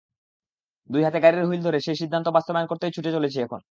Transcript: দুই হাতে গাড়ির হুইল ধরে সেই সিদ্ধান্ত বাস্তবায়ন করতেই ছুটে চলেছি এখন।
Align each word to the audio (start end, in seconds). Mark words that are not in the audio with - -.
দুই 0.89 1.01
হাতে 1.03 1.19
গাড়ির 1.19 1.47
হুইল 1.47 1.61
ধরে 1.63 1.79
সেই 1.79 1.97
সিদ্ধান্ত 2.01 2.27
বাস্তবায়ন 2.29 2.67
করতেই 2.69 2.93
ছুটে 2.93 3.11
চলেছি 3.11 3.37
এখন। 3.39 3.59